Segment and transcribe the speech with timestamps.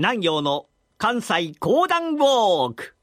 [0.00, 0.66] 南陽の
[0.96, 2.94] 関西講談ウォーク。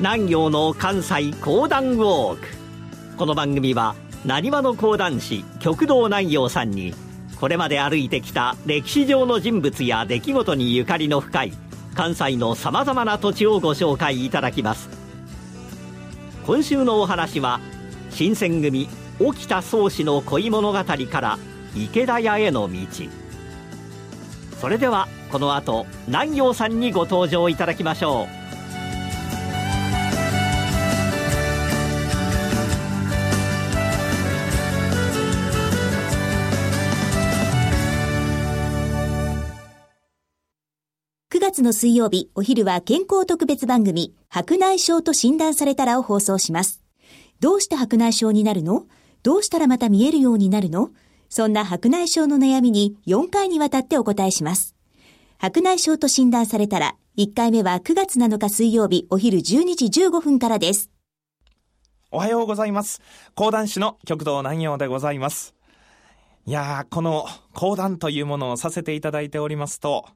[0.00, 2.46] 南陽の関西講談ウォーク。
[3.16, 3.94] この番組は
[4.26, 6.92] なにわの講談師極道南陽さんに
[7.40, 11.52] これまで歩いてきた歴史上の人物や出来事にゆかりの深い
[11.94, 14.90] 関西のさまざまな土地をご紹介いただきます。
[16.46, 17.60] 今週のお話は
[18.10, 18.88] 新選組
[19.18, 21.38] 沖田総司の恋物語から
[21.74, 22.78] 池田屋への道。
[24.60, 28.39] それではこの後南陽さんにご登場いただきましょう。
[41.60, 46.80] 月の水曜日、お昼は健康特別番組、白内障と診断されたらを放送します。
[47.38, 48.86] どうして白内障になるの？
[49.22, 50.88] どうしたらまた見えるようになるの？
[51.28, 54.74] そんな白内障の悩みに4回にわたってお答えします。
[55.36, 59.42] 白内障と診断されたら、1回目は9月7日水曜日お昼12
[59.76, 60.90] 時15分からです。
[62.10, 63.02] おはようございます。
[63.34, 65.54] 講談師の極道南陽でございます。
[66.46, 70.06] いやー、この講談というものをさせていただいておりますと、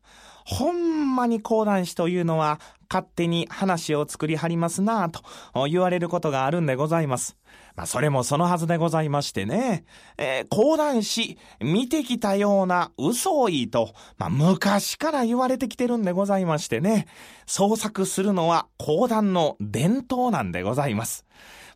[0.45, 5.23] ほんまに講談師というのは勝手に話を作りはりますなぁと
[5.67, 7.37] 言われることがあるんでございます。
[7.77, 9.85] まあ、それもそのはずでございましてね、
[10.17, 17.09] えー、講談師見てきたような嘘をいいと、まあ、昔から言われてきてるんでございましてね、
[17.47, 21.27] 創作するのは講談の伝統なんでございます。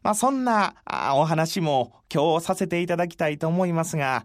[0.03, 0.75] まあ、そんな
[1.15, 4.25] お話も今日させていただきたいと思いますが、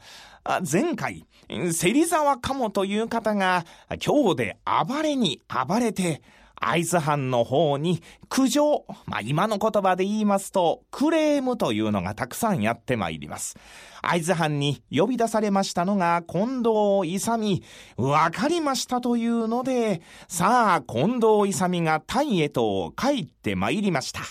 [0.70, 3.66] 前回、芹沢鴨という方が
[4.06, 6.22] 今日で暴れに暴れて、
[6.56, 13.58] 会津藩の方に苦情、まあ今の言葉で言いますと、クレームというのがたくさんやってまいります。
[14.02, 17.62] 会津藩に呼び出されましたのが近藤勇。
[17.98, 24.22] わかりましたというので、さあ近藤勇がタイへと帰ってまいりました。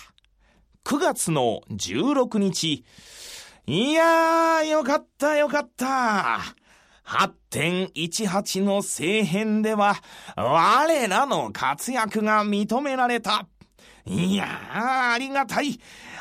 [0.85, 2.83] 9月の16日。
[3.65, 6.41] いやー、よかったよかった。
[7.05, 9.95] 8.18の政変では、
[10.35, 13.47] 我らの活躍が認められた。
[14.05, 15.79] いやー、ありがたい。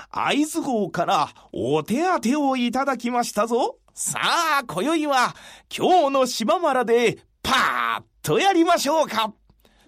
[0.09, 3.79] 会津号からお手当てをいただきましたぞ。
[3.93, 5.35] さあ、今宵は
[5.77, 9.35] 今日の島原でパーッとやりましょうか。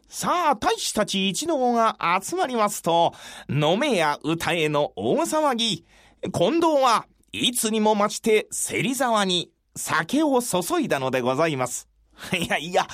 [0.09, 3.15] さあ、大使たち一同が集まりますと、
[3.49, 5.85] 飲めや歌えの大騒ぎ。
[6.33, 7.07] 近藤は
[7.43, 11.89] いつにも増して芹沢に酒を注いだのでございます。
[12.33, 12.87] いやいや、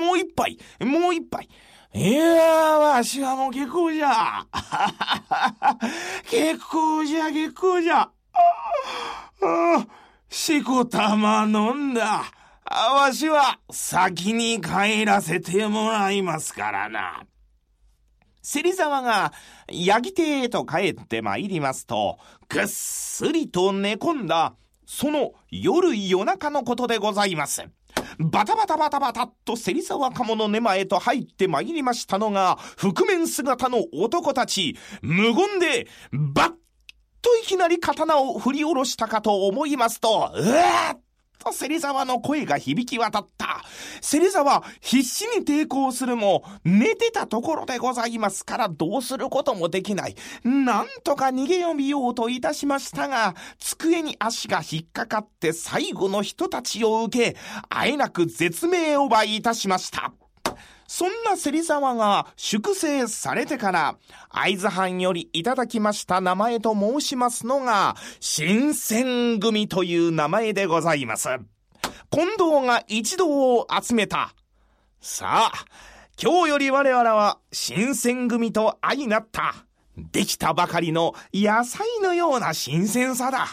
[0.00, 1.48] もう一杯、もう一杯。
[1.94, 2.22] いや
[2.78, 4.46] わしはもう結構じゃ。
[6.28, 8.10] 結構じゃ、結構じゃ。
[10.28, 12.24] しこたま飲んだ。
[12.66, 17.24] わしは先に帰らせてもらいますからな。
[18.48, 19.32] 芹沢が、
[19.72, 24.54] ヤギ亭へと帰って参りますと、ぐっすりと寝込んだ、
[24.86, 27.64] その夜夜中のことでございます。
[28.20, 36.52] バタバタバタバタっと芹沢鴨の根前と入って参りましたのが、覆面姿の男たち、無言で、バッ
[37.22, 41.05] といきなり刀を振り下ろしたかと思いますと、うわー
[41.38, 43.64] と芹沢の声が響き渡った。
[44.00, 50.14] 芹沢、必死に抵抗するも、寝てたところでございますからどうすることもできない。
[50.44, 57.36] なんとか逃げ読みようといたしましたが、机に足が引っかかって最後の人たちを受け、
[57.68, 60.12] あえなく絶命をばいたしました。
[60.86, 63.96] そんな芹沢が粛清されてから、
[64.30, 71.28] 会津藩よりいただきました名前と申しますのが、新選組という名前でございます。
[72.10, 74.34] 近藤が一同を集めた。
[75.00, 75.64] さあ、
[76.20, 79.54] 今日より我々は新選組と相なった。
[79.96, 83.48] できたばかりの野菜のような新鮮さだ。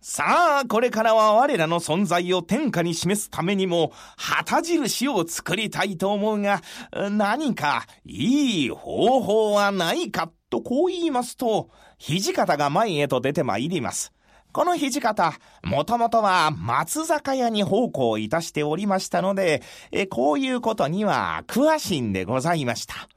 [0.00, 6.62] さあ、これからは我らの存在を天下に示すためにも、旗印を作りたいと思うが、
[7.10, 14.12] 何かいい方法はないかとこう言いますと、土方が前へと出てまいります。
[14.52, 15.34] この土方、
[15.64, 19.62] もともとは松坂屋に奉公いたしておりましたので、
[20.10, 23.08] こういうことには詳しいんでございました。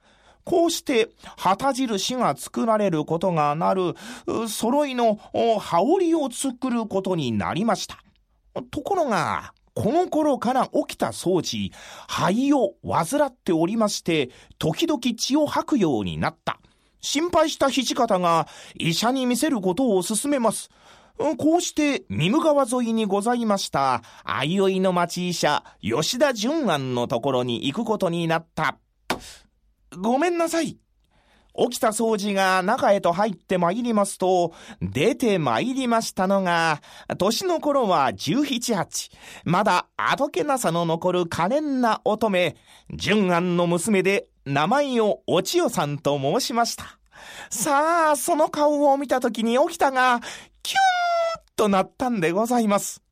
[0.44, 3.96] こうして旗印が作られることがなる、
[4.48, 5.20] 揃いの
[5.60, 7.98] 羽織を作ることになりました。
[8.72, 11.72] ところが、この頃から起きた掃除、
[12.08, 14.30] 肺を患っておりまして、
[14.60, 16.60] 時々血を吐くようになった。
[17.00, 20.70] 心配した土方が医者に見せることを勧めます。
[21.38, 28.78] こうして、三ム川沿いにございました、相生の町医者、吉田淳安のところに行くことになった。
[29.98, 30.78] ごめんなさい。
[31.54, 36.82] 起きた掃除が中へと入って参りますと、出て参りましたのが、
[37.18, 39.12] 年の頃は十七八、
[39.44, 42.56] まだあどけなさの残る可憐な乙女、
[42.94, 46.86] 純安の娘で名前をお千代さんと申しました。
[47.50, 50.22] さあ、その顔を見た時に起きたが、
[50.64, 50.80] キュー
[51.42, 53.04] ンとなったんでございます。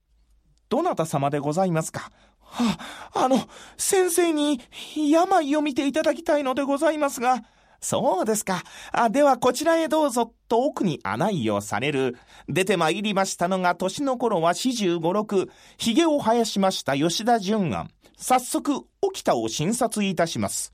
[0.70, 2.10] どなた様でございますか？
[2.54, 2.78] あ、
[3.14, 3.48] あの、
[3.78, 4.62] 先生に
[4.96, 7.44] 病を見ていただきたいのでございますが、
[7.82, 8.62] そうですか。
[8.92, 12.18] あ、ではこちらへどうぞ、と奥に案内をされる。
[12.48, 17.90] 出て参りましたのが、年の頃は四十五六、髭を生やしました吉田淳安。
[18.18, 20.74] 早速、沖田を診察いたします。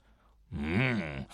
[0.55, 1.27] うん。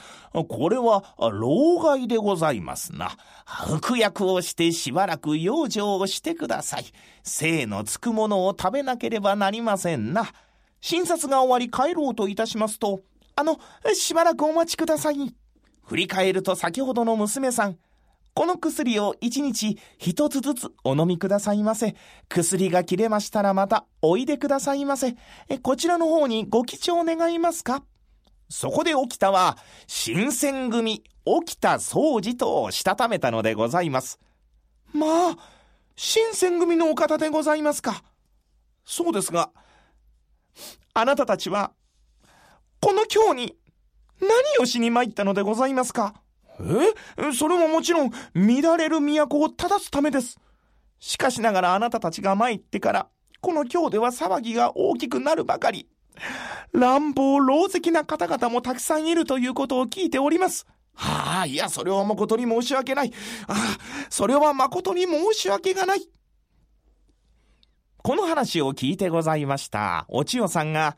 [0.47, 3.11] これは、老害でございますな。
[3.45, 6.85] 服薬をしてしばらく養生をしてください。
[7.23, 10.27] 精のつくものを食べなければなりませんな。
[10.81, 13.01] 診察が終わり帰ろうといたしますと、
[13.35, 13.59] あの、
[13.93, 15.35] しばらくお待ちください。
[15.85, 17.77] 振り返ると先ほどの娘さん、
[18.33, 21.95] この薬を一日一つずつお飲みくださいませ。
[22.29, 25.15] 薬が切れましたらまたおいでくださいませ。
[25.61, 27.83] こちらの方にご記帳願いますか？
[28.51, 29.57] そこで起きたは、
[29.87, 31.03] 新選組、
[31.45, 34.19] 起きた掃除としたためたのでございます。
[34.93, 35.37] まあ、
[35.95, 38.03] 新選組のお方でございますか。
[38.85, 39.51] そうですが、
[40.93, 41.71] あなたたちは、
[42.81, 43.57] この今日に
[44.19, 44.29] 何
[44.61, 46.15] をしに参ったのでございますか？
[46.59, 47.31] え？
[47.33, 50.37] それももちろん、乱れる都を正すためです。
[50.99, 53.07] しかしながらあなたたちが参ってから、
[53.39, 55.87] この今日では騒ぎが大きくなるばかり。
[56.71, 60.65] 乱暴、老石な方々もたくさんいるということを聞いております。
[60.93, 63.11] はあ、いや、それは誠に申し訳ない。
[63.47, 63.55] ああ、
[64.09, 66.07] それは誠に申し訳がない。
[68.03, 70.05] この話を聞いてございました。
[70.09, 70.97] お千代さんが、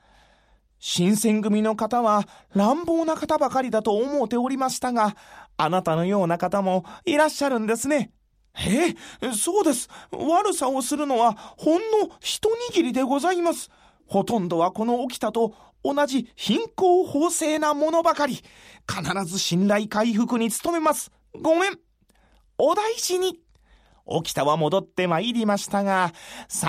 [0.80, 5.16] 新選組の方は乱暴な方ばかりだと思うておりましたが、
[5.56, 8.12] あなたのような方もいらっしゃるんですね。
[8.56, 9.90] ええ、そうです。
[10.12, 13.70] 悪さをするのはほんの一握りでございます。
[14.14, 18.36] ほとんどはこの起きたと同じ貧困法制なものばかり。
[18.88, 21.12] 必ず信頼回復に努めます。
[21.42, 21.80] ごめん。
[22.60, 23.40] お大事に。
[24.22, 26.14] 起きたは戻って参りましたが、
[26.48, 26.68] さ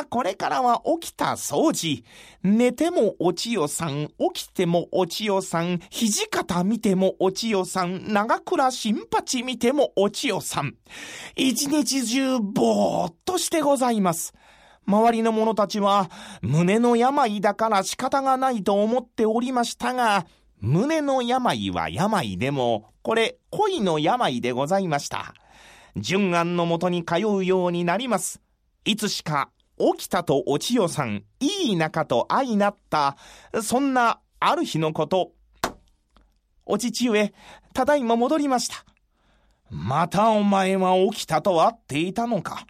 [0.00, 2.02] あ、これからは起きた掃除。
[2.42, 10.76] 寝てもお千代さん、起きてもお千代さん、土方見てもお千代さん、長倉新八見てもお千代さん。
[11.36, 14.32] 一日中ぼーっとしてございます。
[14.86, 16.10] 周りの者たちは、
[16.42, 20.26] 胸の病だから仕方がないと思っておりましたが、
[20.60, 25.34] 胸の病は病でも、これ恋の病でございました。
[25.96, 28.40] 順安のもとに通うようになります。
[28.84, 33.16] いつしか、起きたとお千代さん、いい仲と相なった、
[33.62, 35.32] そんなある日のこと。
[36.64, 37.32] お父上、
[37.74, 38.84] ただいま戻りました。
[39.70, 42.66] またお前は起きたと会っていたのか。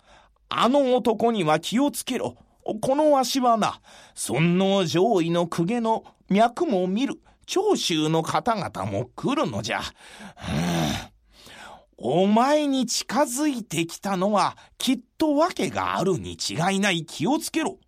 [0.48, 2.36] あの男には気をつけろ。
[2.80, 3.80] このわしはな、
[4.14, 7.14] 尊王上位の公家の脈も見る、
[7.46, 9.80] 長州の方々も来るのじゃ。
[11.98, 17.78] お前に近づいてきたのはきっと訳があるに違いない気をつけろ。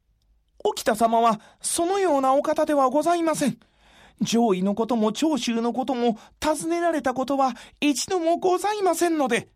[0.65, 3.59] 沖田様はそのようなお方ではございません。
[4.21, 9.49] 上位のことも長州のことも尋ねられたことは一度もございませんので。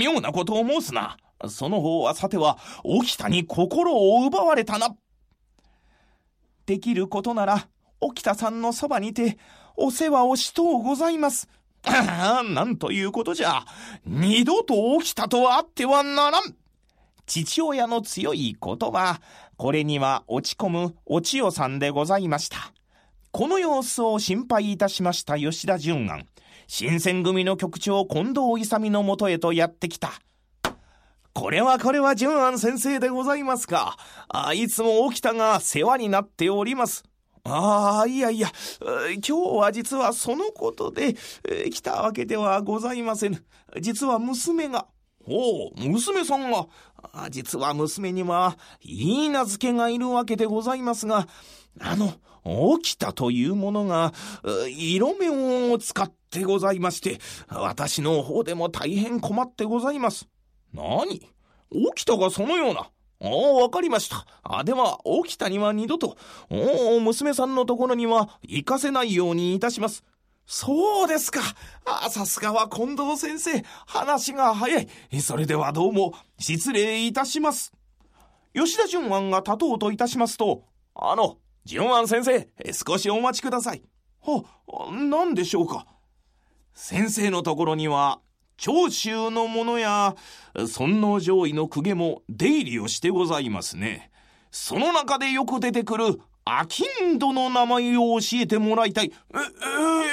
[0.00, 1.16] 妙なことを申すな。
[1.48, 4.96] その方はさては、沖田に心を奪われたな。
[6.66, 7.68] できることなら、
[8.00, 9.38] 沖田さんのそばにて、
[9.76, 11.48] お世話をしとうございます。
[11.84, 13.64] なんということじゃ。
[14.06, 16.56] 二度と起きたとあってはならん。
[17.26, 19.20] 父親の強い言葉、
[19.56, 22.72] これには落ち込むお千代さんでございました。
[23.30, 26.26] この様子を心配いたしました吉田淳安。
[26.66, 30.12] 新選組の局長近藤勇のもとへとやってきた。
[31.34, 33.96] これはこれは淳安先生でございますか。
[34.28, 37.02] あいつも起きたが世話になっております。
[37.42, 41.16] ああ、いやいや、今日は実はそのことで、
[41.48, 43.42] えー、来たわけではございません。
[43.80, 44.86] 実は娘が。
[45.26, 46.68] おお、娘さんが。
[47.30, 51.26] 実は娘には、いい名付けがいるわけでございますが、
[51.80, 52.14] あの、
[52.78, 54.14] 起きたというものが、
[54.68, 55.30] 色目
[55.72, 60.28] を使ってございまして、私の方でも大変困ってございます。
[60.74, 61.20] 何？
[61.20, 61.28] 起
[61.94, 62.90] きたがそのような。
[63.20, 64.26] おお、わかりました。
[64.42, 66.16] あ、では、起きたには二度と、
[66.50, 70.04] おお、娘さんのところには行かせないようにいたします。
[70.46, 71.40] そうですか。
[71.86, 73.64] あ、さすがは近藤先生。
[73.86, 74.88] 話が早い。
[75.22, 77.72] それではどうも、失礼いたします。
[78.52, 80.64] 吉田淳庵が立とうといたしますと、
[80.94, 83.82] あの、淳庵先生、少しお待ちください。
[84.20, 84.44] は、
[84.92, 85.86] 何でしょうか。
[86.74, 88.20] 先生のところには、
[88.56, 90.14] 長州の者や、
[90.54, 94.10] 尊王攘夷の公家も出入りをしてございますね。
[94.50, 99.06] その中でよく出てくる、アキンドの名前を教えてもらいたい。
[99.06, 99.38] え、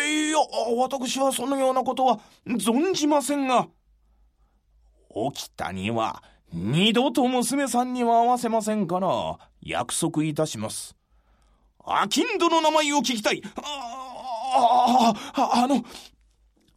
[0.06, 0.38] えいや、
[0.78, 3.68] 私はそのようなことは存じませんが。
[5.34, 10.96] 起きたには、二度と娘さんには会わせませんから、約束いたします。
[11.86, 13.42] アキンドの名前を聞きたい。
[13.58, 15.84] ああ、あの、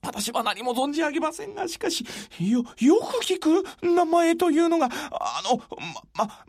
[0.05, 2.05] 私は何も存じ上げませんが、しかし、
[2.39, 5.63] よ、よく聞く名前というのが、あの、
[6.15, 6.45] ま、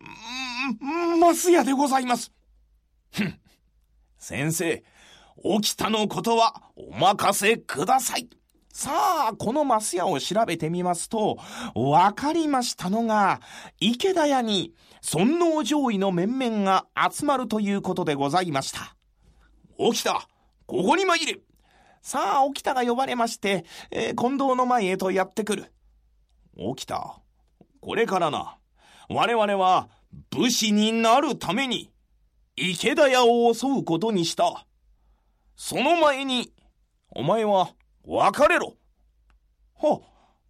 [0.80, 2.32] ま、マスヤでございます。
[3.12, 3.40] ふん。
[4.18, 4.84] 先生、
[5.62, 8.28] 起きたのことはお任せください。
[8.74, 8.92] さ
[9.30, 11.38] あ、このマスヤを調べてみますと、
[11.76, 13.40] わかりましたのが、
[13.80, 18.98] 池田屋に尊王攘夷の面々が集まるということでございました。
[19.78, 20.28] 起きた
[20.66, 21.40] ここに参れ
[22.06, 25.74] さあ、起きたが呼ばれまして、えー、近藤の前へとやってくる。
[26.56, 27.20] 起きた。
[27.82, 28.60] これからな。
[29.10, 29.90] 我々は
[30.30, 31.92] 武士になるために、
[32.56, 34.68] 池田屋を襲うことにした。
[35.56, 36.54] その前に、
[37.10, 37.74] お前は
[38.06, 38.76] 別れろ。
[39.74, 40.00] は、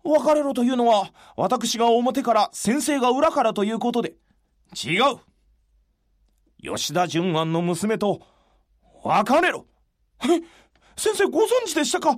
[0.03, 4.15] 別れろというのは、私が表から先生が裏からということで。
[4.75, 5.19] 違う。
[6.61, 8.19] 吉田淳庵の娘と、
[9.05, 9.67] 別れろ。
[10.21, 10.41] え
[10.97, 12.17] 先生ご存知でしたか？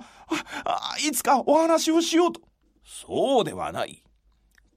[0.64, 2.40] あいつかお話をしようと。
[2.84, 4.02] そうではない。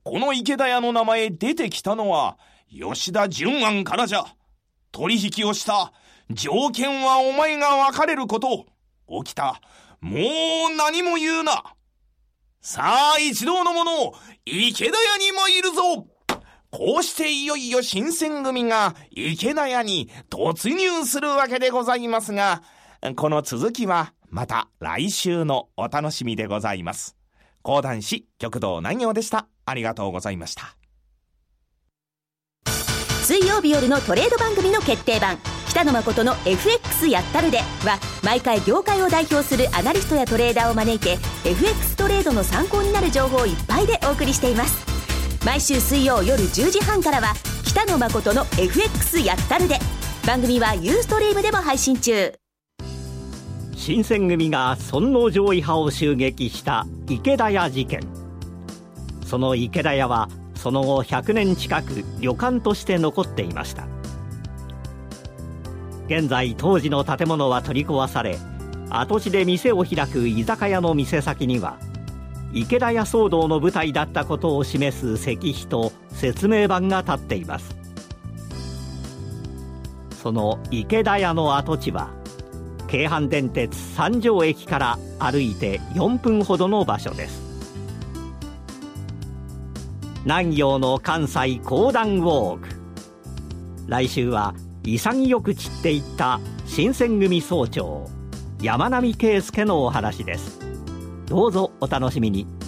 [0.03, 2.37] この池田屋の名前出てきたのは
[2.69, 4.25] 吉田淳庵からじゃ。
[4.91, 5.93] 取引をした
[6.29, 8.65] 条件はお前が別れること。
[9.23, 9.61] 起きた。
[10.01, 10.17] も
[10.71, 11.63] う何も言うな。
[12.59, 14.13] さあ一同の者、
[14.45, 16.07] 池田屋に参るぞ
[16.69, 22.63] こうしていよいよ新選組が池田屋に突入するわけでございますが、
[23.15, 27.15] この続きはまた来週のお楽しみでございます。
[27.63, 29.47] 講談師極道南陽でした。
[29.65, 30.75] ありがとうございました。
[33.23, 35.37] 水曜日夜のトレード番組の決定版
[35.69, 41.17] 北野誠の FX やったるでは毎回業界を代表するアナリストやトレーダーを招いて
[41.47, 44.85] FX トレードの参考になる情報をいっぱいでお送りしています
[45.45, 49.79] 毎週水曜夜10時半からは北野誠の FX やったるで
[50.27, 52.33] 番組はユーストリームでも配信中
[53.81, 58.01] 新選組が尊王攘夷派を襲撃した池田屋事件。
[59.25, 63.87] その池田屋はその後100年近く旅館として残っていました。
[66.05, 68.37] 現在当時の建物は取り壊され
[68.91, 71.79] 跡地で店を開く居酒屋の店先には
[72.53, 77.75] 池田屋騒動の舞台だったことを示す石碑と説明板が立っています。
[80.21, 82.20] その池田屋の跡地は
[82.91, 87.41] 京阪電鉄三条駅から歩いて4分ほどの場所です。
[90.25, 92.67] 南陽の関西高段ウォーク。
[93.87, 98.09] 来週は潔く散っていった新選組総長
[98.61, 100.59] 山並圭介のお話です。
[101.27, 102.60] どうぞお楽しみに。